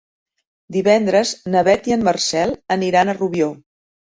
[0.77, 3.53] Divendres na Beth i en Marcel aniran a Rubió.